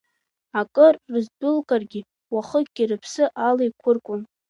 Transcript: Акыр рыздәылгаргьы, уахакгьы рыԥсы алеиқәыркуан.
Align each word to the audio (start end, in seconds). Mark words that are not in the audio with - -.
Акыр 0.59 0.95
рыздәылгаргьы, 1.11 2.01
уахакгьы 2.33 2.83
рыԥсы 2.89 3.23
алеиқәыркуан. 3.47 4.21